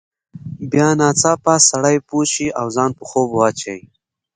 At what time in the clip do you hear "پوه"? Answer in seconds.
2.07-2.25